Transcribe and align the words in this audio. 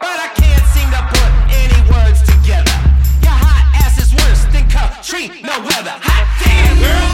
but 0.00 0.16
I 0.18 0.28
can't 0.34 0.64
seem 0.74 0.88
to 0.90 1.02
put 1.14 1.30
any 1.54 1.80
words 1.90 2.22
together. 2.22 2.74
Your 3.22 3.36
hot 3.36 3.64
ass 3.82 3.98
is 3.98 4.12
worse 4.14 4.44
than 4.52 4.68
country, 4.70 5.42
no 5.42 5.58
weather. 5.60 5.94
Hot 6.02 6.26
damn, 6.42 6.78
girl. 6.78 7.07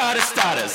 Carter 0.00 0.22
starters. 0.22 0.72